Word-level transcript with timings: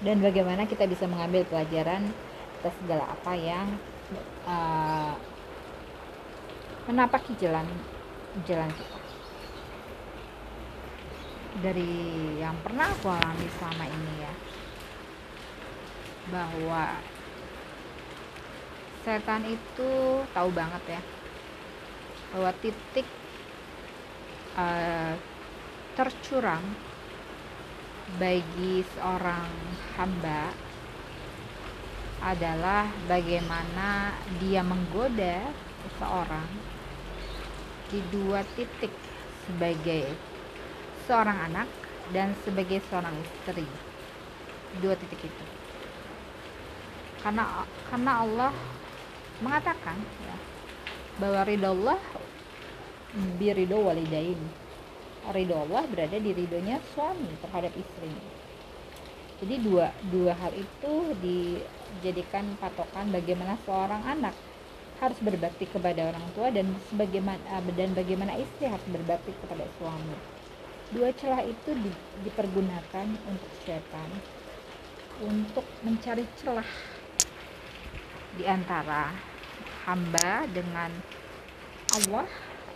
Dan 0.02 0.22
bagaimana 0.22 0.62
kita 0.66 0.86
bisa 0.86 1.10
mengambil 1.10 1.42
pelajaran 1.50 2.14
atas 2.58 2.74
segala 2.82 3.04
apa 3.06 3.32
yang 3.34 3.66
uh, 4.46 5.14
menapaki 6.86 7.34
jalan 7.38 7.66
jalan 8.46 8.70
kita. 8.70 8.98
Dari 11.58 11.90
yang 12.38 12.54
pernah 12.62 12.86
aku 12.86 13.10
alami 13.10 13.46
selama 13.58 13.84
ini 13.90 14.14
ya 14.22 14.34
bahwa 16.28 16.84
setan 19.02 19.42
itu 19.48 19.90
tahu 20.36 20.50
banget 20.52 21.00
ya 21.00 21.02
bahwa 22.28 22.52
titik 22.60 23.08
uh, 24.54 25.16
tercurang 25.96 26.62
bagi 28.16 28.80
seorang 28.96 29.52
hamba 30.00 30.48
adalah 32.24 32.88
bagaimana 33.04 34.16
dia 34.40 34.64
menggoda 34.64 35.52
seseorang 35.84 36.48
di 37.92 38.00
dua 38.08 38.40
titik 38.56 38.90
sebagai 39.44 40.16
seorang 41.04 41.52
anak 41.52 41.68
dan 42.16 42.32
sebagai 42.44 42.80
seorang 42.88 43.12
istri. 43.20 43.68
Dua 44.80 44.96
titik 44.96 45.28
itu. 45.28 45.44
Karena 47.20 47.64
karena 47.92 48.12
Allah 48.24 48.52
mengatakan 49.44 49.96
ya, 50.24 50.36
bahwa 51.20 51.40
ridho 51.44 51.70
Allah 51.76 51.98
birido 53.40 53.80
walidain 53.80 54.67
ridho 55.32 55.56
Allah 55.68 55.84
berada 55.88 56.16
di 56.18 56.30
ridhonya 56.32 56.80
suami 56.94 57.28
terhadap 57.42 57.72
istrinya 57.76 58.38
jadi 59.38 59.54
dua 59.62 59.94
dua 60.10 60.34
hal 60.34 60.50
itu 60.50 60.94
dijadikan 61.22 62.58
patokan 62.58 63.14
bagaimana 63.14 63.54
seorang 63.62 64.02
anak 64.02 64.34
harus 64.98 65.18
berbakti 65.22 65.70
kepada 65.70 66.10
orang 66.10 66.26
tua 66.34 66.50
dan 66.50 66.74
sebagaimana 66.90 67.38
eh, 67.38 67.62
dan 67.78 67.94
bagaimana 67.94 68.34
istri 68.34 68.66
harus 68.66 68.82
berbakti 68.90 69.30
kepada 69.38 69.62
suami. 69.78 70.18
Dua 70.90 71.14
celah 71.14 71.46
itu 71.46 71.70
di, 71.70 71.90
dipergunakan 72.26 73.06
untuk 73.30 73.52
setan 73.62 74.10
untuk 75.22 75.66
mencari 75.86 76.26
celah 76.42 76.66
di 78.38 78.44
antara 78.46 79.14
hamba 79.86 80.46
dengan 80.50 80.90
Allah 81.94 82.26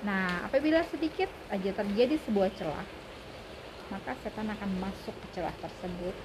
Nah, 0.03 0.51
apabila 0.51 0.83
sedikit 0.91 1.31
aja 1.47 1.71
terjadi 1.71 2.19
sebuah 2.27 2.51
celah, 2.59 2.87
maka 3.95 4.19
setan 4.27 4.51
akan 4.51 4.71
masuk 4.83 5.15
ke 5.15 5.27
celah 5.39 5.55
tersebut 5.63 6.17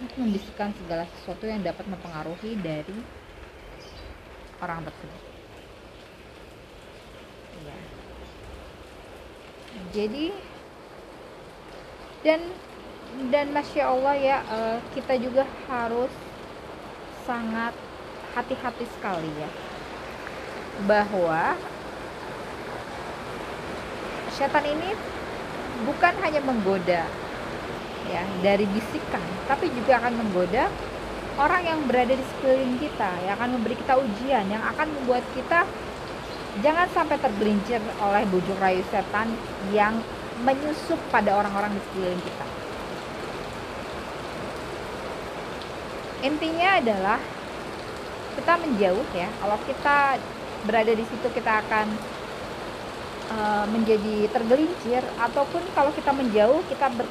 untuk 0.00 0.16
membisikkan 0.16 0.72
segala 0.80 1.04
sesuatu 1.18 1.44
yang 1.44 1.60
dapat 1.60 1.84
mempengaruhi 1.84 2.56
dari 2.64 2.98
orang 4.64 4.80
tersebut. 4.80 5.22
Ya. 7.68 7.76
Jadi 9.92 10.32
dan 12.24 12.40
dan 13.28 13.52
masya 13.52 13.92
Allah 13.92 14.14
ya 14.16 14.38
eh, 14.40 14.78
kita 14.96 15.20
juga 15.20 15.44
harus 15.68 16.10
sangat 17.28 17.76
hati-hati 18.32 18.88
sekali 18.88 19.30
ya 19.38 19.50
bahwa 20.88 21.54
setan 24.34 24.66
ini 24.66 24.90
bukan 25.86 26.14
hanya 26.22 26.40
menggoda 26.42 27.02
ya 28.10 28.22
dari 28.44 28.68
bisikan 28.68 29.24
tapi 29.48 29.72
juga 29.72 30.02
akan 30.02 30.12
menggoda 30.20 30.68
orang 31.40 31.62
yang 31.66 31.80
berada 31.88 32.14
di 32.14 32.24
sekeliling 32.34 32.76
kita 32.78 33.10
yang 33.24 33.34
akan 33.40 33.58
memberi 33.58 33.74
kita 33.78 33.94
ujian 33.98 34.44
yang 34.50 34.62
akan 34.62 34.86
membuat 34.92 35.24
kita 35.34 35.66
jangan 36.62 36.86
sampai 36.94 37.18
tergelincir 37.18 37.82
oleh 37.98 38.22
bujuk 38.30 38.54
rayu 38.62 38.84
setan 38.92 39.34
yang 39.74 39.98
menyusup 40.42 40.98
pada 41.14 41.34
orang-orang 41.34 41.74
di 41.74 41.80
sekeliling 41.86 42.22
kita. 42.22 42.46
Intinya 46.24 46.68
adalah 46.78 47.18
kita 48.34 48.54
menjauh 48.58 49.06
ya. 49.14 49.28
Kalau 49.38 49.58
kita 49.66 49.98
berada 50.64 50.92
di 50.94 51.04
situ 51.06 51.26
kita 51.30 51.62
akan 51.66 51.86
Eh, 53.24 53.66
menjadi 53.72 54.28
tergelincir 54.28 55.00
ataupun 55.16 55.64
kalau 55.72 55.88
kita 55.96 56.12
menjauh 56.12 56.60
kita 56.68 56.92
ber, 56.92 57.08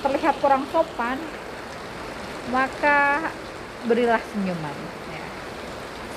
terlihat 0.00 0.32
kurang 0.40 0.64
sopan 0.72 1.20
maka 2.48 3.28
berilah 3.84 4.16
senyuman 4.32 4.72
ya. 5.12 5.26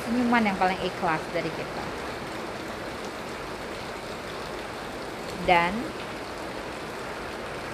senyuman 0.08 0.48
yang 0.48 0.56
paling 0.56 0.80
ikhlas 0.80 1.20
dari 1.36 1.52
kita. 1.52 1.84
Dan 5.52 5.76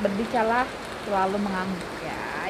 berbicara 0.02 0.66
selalu 1.06 1.38
mengangguk 1.46 1.92
ya. 2.02 2.50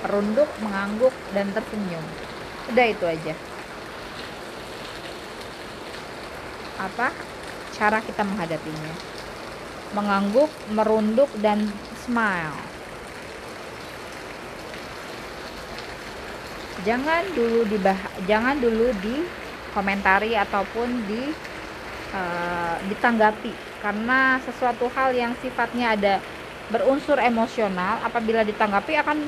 Perunduk 0.00 0.48
mengangguk 0.64 1.12
dan 1.36 1.52
tersenyum. 1.52 2.04
Udah 2.72 2.86
itu 2.88 3.04
aja. 3.04 3.34
Apa 6.80 7.35
cara 7.76 8.00
kita 8.00 8.24
menghadapinya. 8.24 8.94
Mengangguk, 9.92 10.50
merunduk, 10.72 11.30
dan 11.38 11.68
smile. 12.02 12.56
Jangan 16.84 17.22
dulu 17.34 17.66
dibah 17.66 17.98
jangan 18.30 18.56
dulu 18.62 18.94
di 19.02 19.26
komentari 19.74 20.38
ataupun 20.38 20.88
di 21.04 21.34
uh, 22.14 22.76
ditanggapi 22.86 23.52
karena 23.82 24.38
sesuatu 24.46 24.86
hal 24.94 25.10
yang 25.12 25.34
sifatnya 25.42 25.98
ada 25.98 26.14
berunsur 26.70 27.18
emosional 27.18 28.02
apabila 28.06 28.46
ditanggapi 28.46 28.98
akan 29.02 29.18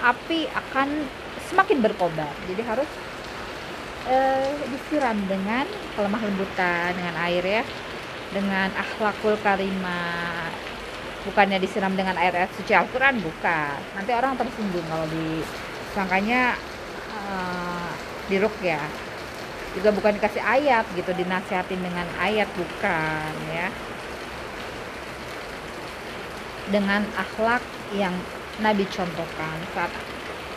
api 0.00 0.48
akan 0.48 0.88
semakin 1.52 1.78
berkobar. 1.84 2.32
Jadi 2.48 2.62
harus 2.64 2.88
uh, 4.06 4.50
disiram 4.70 5.16
dengan 5.28 5.66
kelemah 5.96 6.22
lembutan 6.22 6.90
dengan 6.96 7.16
air 7.26 7.44
ya. 7.44 7.62
Dengan 8.30 8.70
akhlakul 8.78 9.34
karimah. 9.42 10.48
Bukannya 11.26 11.60
disiram 11.60 11.92
dengan 11.92 12.16
air, 12.16 12.32
air 12.32 12.48
suci 12.56 12.72
Al-Quran 12.72 13.20
bukan. 13.20 13.76
Nanti 13.92 14.10
orang 14.16 14.40
tersinggung 14.40 14.86
kalau 14.88 15.04
sangkanya 15.92 16.56
uh, 17.12 17.92
diruk 18.30 18.54
ya. 18.64 18.80
Juga 19.76 19.92
bukan 19.92 20.16
dikasih 20.16 20.42
ayat 20.42 20.88
gitu 20.96 21.12
dinasihatin 21.12 21.78
dengan 21.82 22.06
ayat 22.18 22.48
bukan 22.56 23.32
ya. 23.52 23.68
Dengan 26.70 27.02
akhlak 27.18 27.62
yang 27.92 28.14
Nabi 28.62 28.86
contohkan 28.86 29.56
saat 29.74 29.90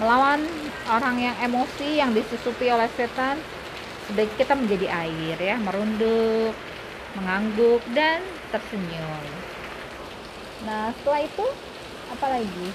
melawan 0.01 0.41
orang 0.89 1.21
yang 1.21 1.35
emosi 1.37 2.01
yang 2.01 2.17
disusupi 2.17 2.65
oleh 2.73 2.89
setan 2.97 3.37
sebaik 4.09 4.33
kita 4.35 4.57
menjadi 4.57 4.89
air 4.89 5.37
ya 5.37 5.55
merunduk 5.61 6.53
mengangguk 7.13 7.81
dan 7.93 8.25
tersenyum. 8.49 9.25
Nah 10.65 10.89
setelah 10.97 11.21
itu 11.21 11.45
apa 12.09 12.25
lagi? 12.25 12.67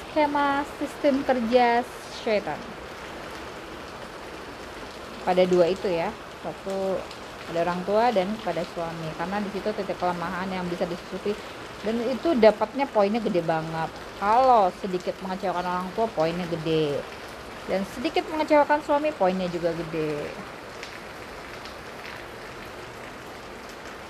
Skema 0.00 0.64
sistem 0.80 1.20
kerja 1.24 1.84
syaitan 2.24 2.60
pada 5.22 5.44
dua 5.46 5.70
itu 5.70 5.88
ya 5.88 6.10
satu 6.42 6.98
pada 7.48 7.58
orang 7.68 7.80
tua 7.84 8.08
dan 8.08 8.32
pada 8.40 8.64
suami. 8.72 9.08
Karena 9.20 9.36
di 9.44 9.50
situ 9.52 9.68
titik 9.76 10.00
kelemahan 10.00 10.48
yang 10.48 10.64
bisa 10.64 10.88
disusupi. 10.88 11.36
Dan 11.82 11.98
itu 12.08 12.38
dapatnya 12.38 12.86
poinnya 12.86 13.18
gede 13.18 13.42
banget 13.42 13.90
kalau 14.22 14.70
sedikit 14.78 15.18
mengecewakan 15.18 15.66
orang 15.66 15.90
tua 15.98 16.06
poinnya 16.06 16.46
gede. 16.46 17.02
Dan 17.66 17.82
sedikit 17.90 18.22
mengecewakan 18.30 18.78
suami 18.86 19.10
poinnya 19.10 19.50
juga 19.50 19.74
gede. 19.74 20.30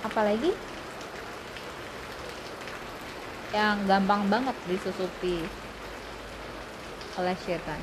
Apalagi? 0.05 0.53
Yang 3.57 3.77
gampang 3.89 4.29
banget 4.29 4.57
disusupi 4.69 5.49
oleh 7.17 7.37
setan. 7.49 7.81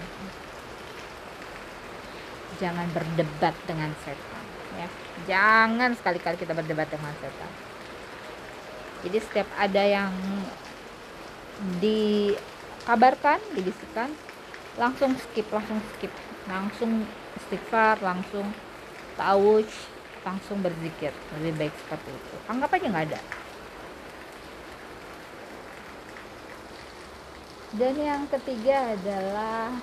Jangan 2.61 2.85
berdebat 2.93 3.57
dengan 3.65 3.89
setan 4.05 4.45
ya. 4.77 4.87
Jangan 5.25 5.97
sekali-kali 5.97 6.37
kita 6.37 6.53
berdebat 6.53 6.93
dengan 6.93 7.13
setan. 7.17 7.49
Jadi 9.01 9.17
setiap 9.17 9.49
ada 9.57 9.81
yang 9.81 10.13
dikabarkan 11.83 13.39
dibisikkan 13.55 14.11
langsung 14.79 15.15
skip 15.19 15.47
langsung 15.51 15.79
skip. 15.95 16.13
Langsung 16.49 17.05
istighfar 17.37 18.01
langsung 18.01 18.49
ta'awuj 19.19 19.69
langsung 20.23 20.63
berzikir. 20.65 21.13
Lebih 21.37 21.53
baik 21.67 21.73
seperti 21.85 22.09
itu. 22.09 22.35
Anggap 22.47 22.73
aja 22.73 22.87
nggak 22.89 23.07
ada. 23.11 23.21
Dan 27.69 27.93
yang 28.01 28.25
ketiga 28.33 28.97
adalah 28.97 29.77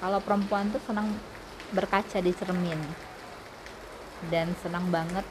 kalau 0.00 0.20
perempuan 0.24 0.72
tuh 0.72 0.80
senang 0.88 1.12
berkaca 1.76 2.16
di 2.24 2.32
cermin 2.32 3.05
dan 4.32 4.52
senang 4.64 4.88
banget 4.88 5.24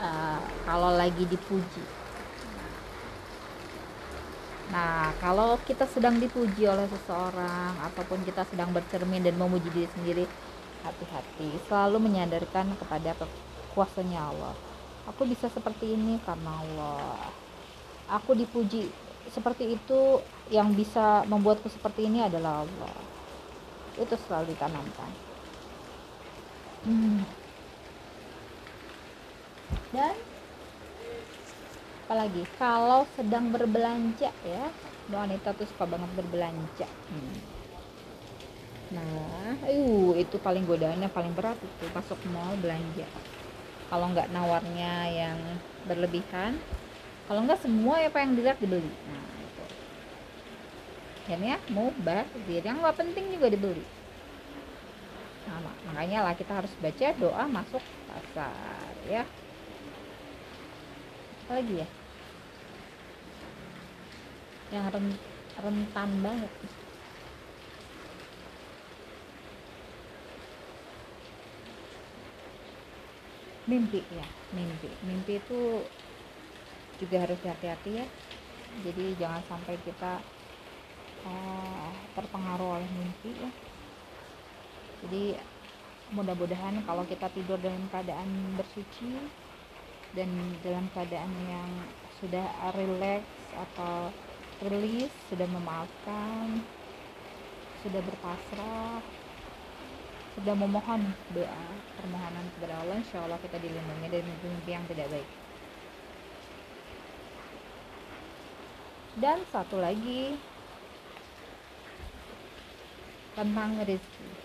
uh, 0.00 0.40
kalau 0.68 0.92
lagi 0.94 1.24
dipuji. 1.26 1.84
Nah 4.70 5.14
kalau 5.22 5.56
kita 5.62 5.86
sedang 5.88 6.18
dipuji 6.18 6.66
oleh 6.66 6.84
seseorang 6.90 7.78
ataupun 7.92 8.22
kita 8.26 8.44
sedang 8.50 8.74
bercermin 8.74 9.22
dan 9.24 9.38
memuji 9.38 9.70
diri 9.72 9.88
sendiri 9.96 10.24
hati-hati. 10.84 11.56
Selalu 11.66 11.98
menyadarkan 12.10 12.76
kepada 12.78 13.16
kuasanya 13.72 14.30
Allah. 14.30 14.54
Aku 15.06 15.22
bisa 15.24 15.46
seperti 15.46 15.94
ini 15.94 16.18
karena 16.26 16.50
Allah. 16.50 17.30
Aku 18.20 18.34
dipuji 18.34 18.90
seperti 19.30 19.74
itu 19.74 20.22
yang 20.50 20.70
bisa 20.74 21.26
membuatku 21.26 21.66
seperti 21.70 22.06
ini 22.06 22.22
adalah 22.22 22.62
Allah. 22.62 22.94
Itu 23.98 24.14
selalu 24.28 24.54
ditanamkan 24.54 25.35
hmm. 26.86 27.20
dan 29.90 30.16
apalagi 32.06 32.46
kalau 32.54 33.02
sedang 33.18 33.50
berbelanja 33.50 34.30
ya 34.46 34.64
wanita 35.10 35.54
tuh 35.54 35.66
suka 35.66 35.86
banget 35.86 36.10
berbelanja. 36.18 36.86
Hmm. 36.86 37.38
nah 38.86 39.58
uh, 39.66 40.14
itu 40.14 40.38
paling 40.38 40.62
godaannya 40.62 41.10
paling 41.10 41.34
berat 41.34 41.58
itu 41.58 41.84
masuk 41.90 42.18
mall 42.30 42.54
belanja. 42.62 43.06
Kalau 43.86 44.06
nggak 44.14 44.30
nawarnya 44.30 44.94
yang 45.10 45.38
berlebihan 45.86 46.58
kalau 47.26 47.42
nggak 47.42 47.58
semua 47.58 48.02
apa 48.02 48.22
yang 48.22 48.38
dilihat 48.38 48.58
dibeli. 48.62 48.90
Nah 49.10 49.26
akhirnya 51.26 51.58
mubah 51.74 52.22
jadi 52.46 52.70
yang 52.70 52.78
nggak 52.78 53.02
penting 53.02 53.34
juga 53.34 53.50
dibeli 53.50 53.95
nah, 55.46 55.60
makanya 55.86 56.18
lah 56.26 56.34
kita 56.40 56.52
harus 56.58 56.72
baca 56.82 57.06
doa 57.22 57.44
masuk 57.56 57.84
pasar 58.08 58.94
ya. 59.06 59.22
Apa 61.42 61.52
lagi 61.58 61.74
ya? 61.82 61.86
Yang 64.74 64.84
rentan 65.64 66.10
banget. 66.24 66.50
Mimpi 73.70 74.00
ya 74.18 74.26
mimpi. 74.56 74.88
Mimpi 75.08 75.32
itu 75.42 75.60
juga 77.00 77.16
harus 77.24 77.40
hati-hati 77.50 77.90
ya. 78.00 78.06
Jadi 78.84 79.02
jangan 79.20 79.42
sampai 79.50 79.74
kita 79.86 80.12
uh, 81.24 81.92
terpengaruh 82.16 82.68
oleh 82.80 82.90
mimpi 82.98 83.30
ya 83.44 83.50
jadi 85.04 85.36
mudah-mudahan 86.14 86.80
kalau 86.86 87.02
kita 87.04 87.26
tidur 87.34 87.58
dalam 87.58 87.82
keadaan 87.90 88.56
bersuci 88.56 89.12
dan 90.14 90.30
dalam 90.62 90.86
keadaan 90.94 91.32
yang 91.50 91.70
sudah 92.22 92.46
relax 92.72 93.26
atau 93.52 94.08
rilis 94.70 95.12
sudah 95.28 95.44
memaafkan 95.50 96.64
sudah 97.84 98.00
berpasrah 98.00 99.04
sudah 100.36 100.52
memohon 100.52 101.00
doa 101.32 101.64
permohonan 101.96 102.44
kepada 102.56 102.76
Allah 102.84 103.00
insya 103.00 103.24
Allah 103.24 103.40
kita 103.40 103.56
dilindungi 103.56 104.06
dari 104.12 104.20
mimpi-mimpi 104.20 104.68
yang 104.68 104.84
tidak 104.84 105.08
baik. 105.08 105.28
Dan 109.16 109.40
satu 109.48 109.80
lagi 109.80 110.36
tentang 113.32 113.80
rezeki 113.80 114.35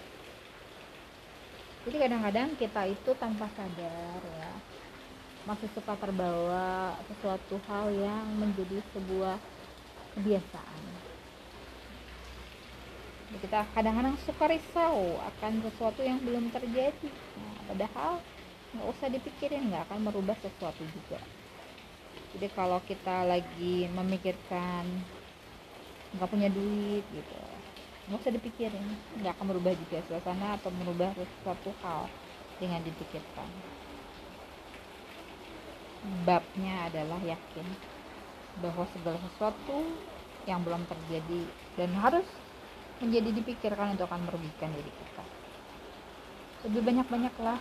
jadi 1.87 1.97
kadang-kadang 2.07 2.49
kita 2.61 2.81
itu 2.85 3.11
tanpa 3.17 3.49
sadar 3.57 4.21
ya 4.21 4.51
masih 5.49 5.65
suka 5.73 5.97
terbawa 5.97 6.93
sesuatu 7.09 7.57
hal 7.65 7.89
yang 7.97 8.25
menjadi 8.37 8.77
sebuah 8.93 9.41
kebiasaan. 10.13 10.83
Kita 13.41 13.65
kadang-kadang 13.73 14.15
suka 14.21 14.45
risau 14.45 15.17
akan 15.17 15.53
sesuatu 15.65 16.05
yang 16.05 16.21
belum 16.21 16.53
terjadi. 16.53 17.09
Nah, 17.09 17.57
padahal 17.73 18.13
nggak 18.77 18.87
usah 18.91 19.07
dipikirin 19.09 19.71
nggak 19.71 19.89
akan 19.89 19.99
merubah 20.05 20.37
sesuatu 20.45 20.83
juga. 20.93 21.17
Jadi 22.37 22.47
kalau 22.53 22.77
kita 22.85 23.25
lagi 23.25 23.89
memikirkan 23.89 24.85
nggak 26.11 26.29
punya 26.29 26.51
duit 26.51 27.03
gitu 27.07 27.50
nggak 28.07 28.19
usah 28.21 28.33
dipikirin. 28.33 28.87
Nggak 29.21 29.33
akan 29.37 29.45
merubah 29.51 29.73
juga 29.77 29.97
suasana 30.09 30.57
atau 30.57 30.69
merubah 30.73 31.13
sesuatu 31.13 31.69
hal 31.85 32.09
dengan 32.57 32.81
dipikirkan. 32.85 33.49
Babnya 36.25 36.89
adalah 36.89 37.21
yakin 37.21 37.67
bahwa 38.61 38.85
segala 38.89 39.17
sesuatu 39.21 39.85
yang 40.49 40.65
belum 40.65 40.85
terjadi 40.89 41.41
dan 41.77 41.93
harus 41.93 42.25
menjadi 43.01 43.29
dipikirkan 43.37 43.93
itu 43.97 44.03
akan 44.05 44.21
merugikan 44.25 44.69
diri 44.73 44.89
kita. 44.89 45.25
Lebih 46.65 46.81
banyak-banyaklah 46.85 47.57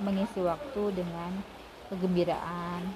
mengisi 0.00 0.40
waktu 0.40 0.82
dengan 0.96 1.44
kegembiraan 1.92 2.92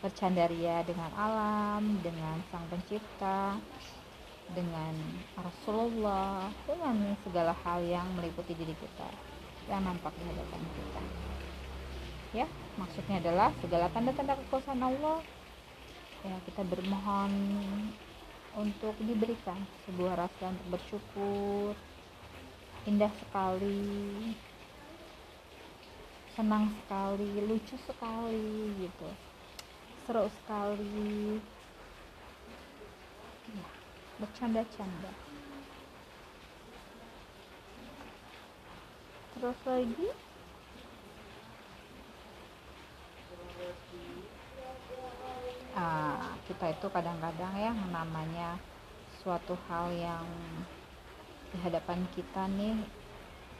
bercandaria 0.00 0.82
dengan 0.82 1.12
alam 1.14 2.00
dengan 2.02 2.40
sang 2.50 2.66
pencipta 2.66 3.60
dengan 4.50 4.94
Rasulullah 5.38 6.50
dengan 6.66 7.14
segala 7.22 7.54
hal 7.62 7.80
yang 7.86 8.10
meliputi 8.18 8.52
diri 8.58 8.74
kita 8.74 9.08
yang 9.70 9.86
nampak 9.86 10.10
di 10.18 10.24
hadapan 10.26 10.62
kita. 10.74 11.02
Ya 12.32 12.46
maksudnya 12.74 13.22
adalah 13.22 13.54
segala 13.62 13.86
tanda-tanda 13.94 14.34
kekuasaan 14.46 14.82
Allah. 14.82 15.22
Ya 16.26 16.36
kita 16.46 16.62
bermohon 16.66 17.32
untuk 18.58 18.92
diberikan 19.00 19.56
sebuah 19.88 20.28
rasa 20.28 20.52
untuk 20.52 20.76
bersyukur 20.76 21.72
indah 22.82 23.12
sekali 23.14 24.34
senang 26.34 26.72
sekali 26.82 27.30
lucu 27.46 27.76
sekali 27.86 28.74
gitu 28.80 29.08
seru 30.04 30.26
sekali 30.42 31.38
bercanda-canda. 34.22 35.10
Terus 39.34 39.58
lagi? 39.66 40.08
Ah, 45.74 46.38
kita 46.46 46.70
itu 46.70 46.86
kadang-kadang 46.86 47.54
ya 47.58 47.74
namanya 47.90 48.60
suatu 49.22 49.58
hal 49.66 49.90
yang 49.90 50.26
di 51.50 51.58
hadapan 51.58 52.06
kita 52.14 52.46
nih 52.58 52.76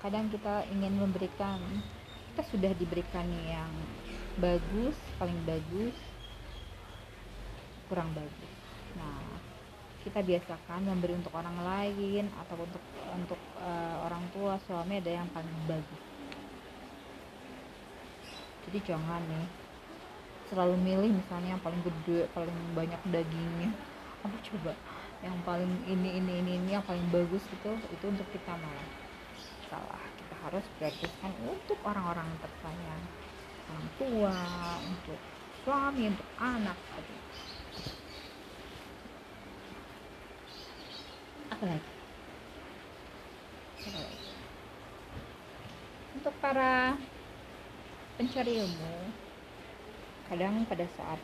kadang 0.03 0.27
kita 0.31 0.67
ingin 0.75 0.99
memberikan 0.99 1.63
kita 2.33 2.43
sudah 2.51 2.73
diberikan 2.75 3.27
yang 3.47 3.71
bagus 4.43 4.99
paling 5.17 5.39
bagus 5.47 5.95
kurang 7.87 8.11
bagus. 8.17 8.55
Nah 8.99 9.22
kita 10.03 10.21
biasakan 10.21 10.83
memberi 10.83 11.15
untuk 11.15 11.31
orang 11.39 11.55
lain 11.63 12.27
atau 12.43 12.59
untuk 12.59 12.83
untuk 13.15 13.41
uh, 13.63 14.03
orang 14.03 14.25
tua 14.35 14.59
suami 14.67 14.99
ada 14.99 15.23
yang 15.23 15.29
paling 15.31 15.57
bagus. 15.71 16.03
Jadi 18.67 18.79
jangan 18.83 19.23
nih 19.27 19.47
selalu 20.51 20.75
milih 20.83 21.11
misalnya 21.17 21.57
yang 21.57 21.63
paling 21.63 21.81
gede 21.87 22.27
paling 22.35 22.59
banyak 22.75 23.03
dagingnya. 23.15 23.71
Apa 24.23 24.37
coba 24.43 24.73
yang 25.23 25.39
paling 25.47 25.73
ini 25.87 26.19
ini 26.19 26.33
ini 26.43 26.53
ini 26.59 26.71
yang 26.75 26.85
paling 26.85 27.07
bagus 27.15 27.47
itu 27.47 27.73
itu 27.91 28.05
untuk 28.05 28.27
kita 28.35 28.53
malah. 28.59 28.89
Salah 29.71 30.03
kita 30.19 30.35
harus 30.43 30.65
prioritaskan 30.79 31.33
untuk 31.47 31.79
orang-orang 31.87 32.27
tersayang 32.43 33.03
orang 33.71 33.89
tua 33.97 34.37
untuk 34.83 35.19
suami 35.63 36.11
untuk 36.11 36.29
anak 36.43 36.77
gitu. 36.99 37.15
Apa 41.63 41.79
lagi? 41.79 41.95
Untuk 46.19 46.35
para 46.43 46.99
pencari 48.19 48.59
ilmu 48.59 48.95
kadang 50.27 50.67
pada 50.67 50.91
saat 50.99 51.23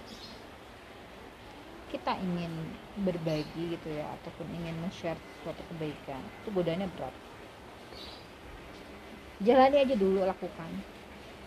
kita 1.90 2.23
ingin 2.23 2.54
berbagi 3.02 3.75
gitu 3.75 3.90
ya 3.90 4.07
ataupun 4.23 4.47
ingin 4.62 4.78
men-share 4.78 5.18
suatu 5.42 5.59
kebaikan 5.75 6.23
itu 6.23 6.54
godaannya 6.54 6.87
berat. 6.95 7.14
Jalani 9.42 9.90
aja 9.90 9.95
dulu 9.99 10.23
lakukan. 10.23 10.71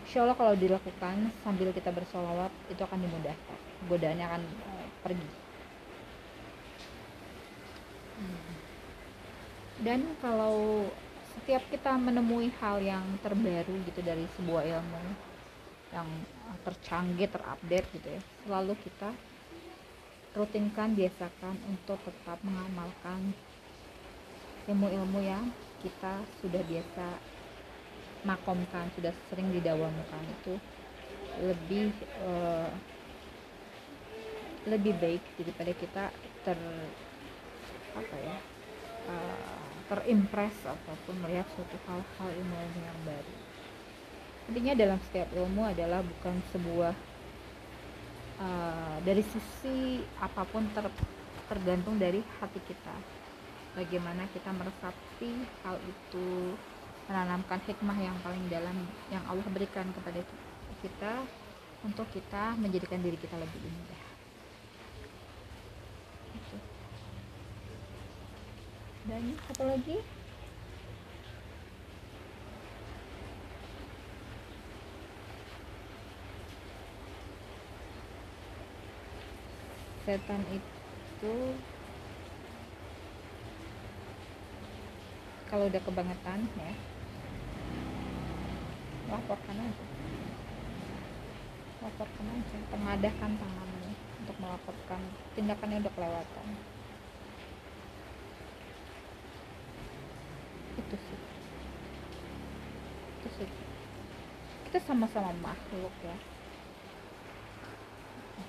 Insya 0.03 0.27
Allah 0.27 0.35
kalau 0.35 0.51
dilakukan 0.59 1.31
sambil 1.47 1.71
kita 1.71 1.95
bersolawat 1.95 2.51
itu 2.67 2.81
akan 2.83 2.99
dimudahkan. 3.07 3.59
Godaannya 3.87 4.25
akan 4.27 4.43
uh, 4.67 4.85
pergi 5.07 5.27
hmm 8.19 8.51
dan 9.81 10.05
kalau 10.21 10.85
setiap 11.37 11.63
kita 11.73 11.97
menemui 11.97 12.53
hal 12.61 12.77
yang 12.81 13.03
terbaru 13.25 13.75
gitu 13.89 14.01
dari 14.05 14.25
sebuah 14.37 14.63
ilmu 14.67 15.03
yang 15.91 16.07
tercanggih 16.61 17.27
terupdate 17.27 17.87
gitu 17.97 18.07
ya 18.07 18.21
selalu 18.45 18.73
kita 18.85 19.09
rutinkan 20.31 20.95
biasakan 20.95 21.55
untuk 21.67 21.99
tetap 22.07 22.39
mengamalkan 22.45 23.35
ilmu-ilmu 24.69 25.19
yang 25.19 25.51
kita 25.83 26.23
sudah 26.39 26.63
biasa 26.63 27.19
makomkan 28.23 28.87
sudah 28.95 29.11
sering 29.27 29.51
didawamkan. 29.51 30.23
Itu 30.41 30.55
lebih 31.41 31.91
uh, 32.23 32.69
lebih 34.69 34.93
baik 35.01 35.23
daripada 35.41 35.71
kita 35.73 36.03
ter 36.45 36.59
apa 37.91 38.15
ya 38.23 38.37
uh, 39.07 39.61
terimpress 39.91 40.55
ataupun 40.63 41.15
melihat 41.25 41.47
suatu 41.55 41.75
hal-hal 41.87 42.29
ilmu 42.31 42.55
yang 42.79 42.99
baru. 43.03 43.33
Intinya 44.51 44.73
dalam 44.75 44.99
setiap 45.09 45.29
ilmu 45.35 45.61
adalah 45.67 45.99
bukan 46.03 46.35
sebuah 46.55 46.93
uh, 48.39 48.97
dari 49.03 49.23
sisi 49.23 50.01
apa 50.19 50.43
pun 50.47 50.67
ter, 50.71 50.87
tergantung 51.51 51.99
dari 51.99 52.23
hati 52.39 52.59
kita. 52.67 52.95
Bagaimana 53.71 54.27
kita 54.35 54.51
meresapi 54.51 55.31
hal 55.63 55.79
itu 55.87 56.55
menanamkan 57.07 57.59
hikmah 57.67 57.97
yang 57.99 58.15
paling 58.23 58.43
dalam 58.51 58.75
yang 59.11 59.23
Allah 59.27 59.47
berikan 59.51 59.87
kepada 59.95 60.23
kita 60.83 61.13
untuk 61.83 62.07
kita 62.11 62.55
menjadikan 62.59 62.99
diri 62.99 63.17
kita 63.17 63.35
lebih 63.39 63.61
indah 63.63 64.10
dan 69.09 69.23
apa 69.49 69.63
lagi? 69.65 69.97
Setan 80.05 80.41
itu 80.53 81.35
kalau 85.49 85.65
udah 85.69 85.81
kebangetan 85.81 86.39
ya. 86.57 86.73
Laporkan 89.09 89.57
aja. 89.57 89.85
Laporkan 91.81 92.25
aja 92.37 92.57
pengadahkan 92.69 93.31
tanganmu 93.37 93.89
untuk 94.21 94.35
melaporkan 94.37 95.01
tindakannya 95.33 95.81
udah 95.81 95.93
kelewatan 95.97 96.47
itu 100.91 100.99
sih. 101.07 101.19
Itu 103.15 103.27
sih. 103.39 103.49
Kita 104.67 104.83
sama-sama 104.83 105.31
makhluk 105.39 105.95
ya. 106.03 106.15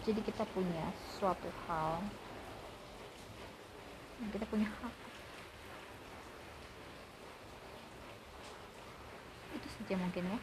Jadi 0.02 0.18
kita 0.26 0.42
punya 0.50 0.90
suatu 1.14 1.46
hal. 1.70 2.02
Kita 4.34 4.42
punya 4.50 4.66
hak. 4.66 4.94
Itu 9.54 9.68
saja 9.78 9.94
mungkin 10.02 10.26
ya. 10.26 10.38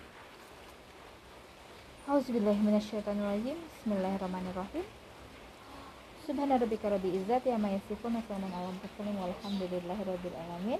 Auzubillahiminasyaitonirrajim 2.07 3.59
Bismillahirrahmanirrahim. 3.59 4.87
Subhana 6.23 6.55
rabbika 6.55 6.87
rabbil 6.87 7.19
izzati 7.19 7.51
amma 7.51 7.75
yasifun 7.75 8.15
wa 8.15 8.23
salamun 8.23 8.55
ala 8.55 8.71
mursalin 8.71 9.19
walhamdulillahi 9.19 10.03
rabbil 10.07 10.37
alamin 10.47 10.79